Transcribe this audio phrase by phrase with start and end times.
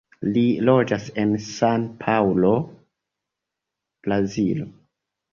[0.35, 2.53] Li loĝas en San-Paŭlo,
[4.07, 4.67] Brazilo.